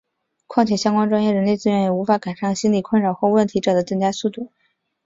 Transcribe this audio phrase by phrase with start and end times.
[0.47, 4.51] 况且相关专业人力资源也无法赶上心理困扰或问题者的增加速度。